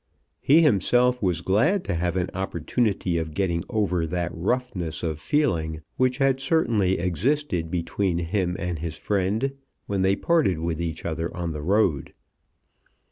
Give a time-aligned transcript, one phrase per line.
[0.39, 5.83] He himself was glad to have an opportunity of getting over that roughness of feeling
[5.95, 9.51] which had certainly existed between him and his friend
[9.85, 12.13] when they parted with each other on the road.